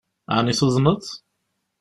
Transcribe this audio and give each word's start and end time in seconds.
Ɛni 0.35 0.53
tuḍneḍ? 0.59 1.05